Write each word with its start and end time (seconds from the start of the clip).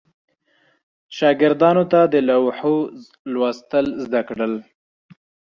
شاګردانو 1.17 1.83
ته 1.91 1.99
د 2.13 2.15
لوحو 2.29 2.77
لوستل 3.31 3.85
زده 4.03 4.21
کړل. 4.29 4.53